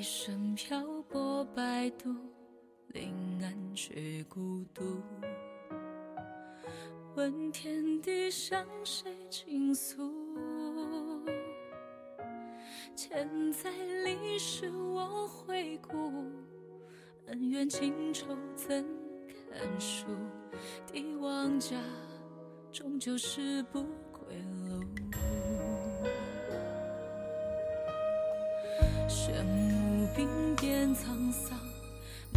[0.00, 2.08] 一生漂泊摆渡，
[2.88, 3.12] 临
[3.42, 4.82] 安却孤独。
[7.14, 10.10] 问天地向谁倾诉？
[12.96, 13.70] 千载
[14.02, 16.24] 历史我回顾，
[17.26, 18.82] 恩怨情仇怎
[19.50, 20.06] 堪数？
[20.90, 21.76] 帝王家
[22.72, 24.59] 终究是不归路。
[30.60, 31.58] 兵变沧桑，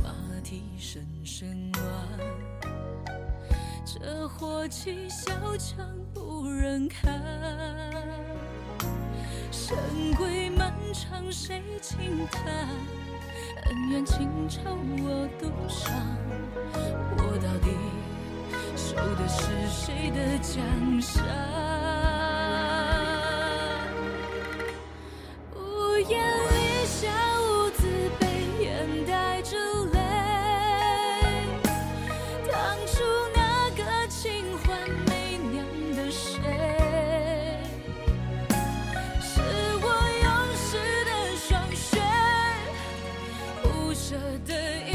[0.01, 0.09] 马
[0.43, 1.83] 蹄声声乱。
[3.85, 7.21] 这火气小强不忍看，
[9.51, 9.77] 神
[10.15, 12.69] 归漫长谁轻叹？
[13.65, 15.93] 恩怨情仇我独伤，
[17.17, 17.71] 我到底
[18.77, 21.62] 守的是谁的江山？
[44.03, 44.53] 舍得
[44.91, 44.92] 一